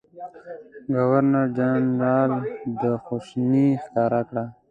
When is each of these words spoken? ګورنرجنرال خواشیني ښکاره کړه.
ګورنرجنرال 0.95 2.31
خواشیني 3.03 3.67
ښکاره 3.83 4.21
کړه. 4.29 4.43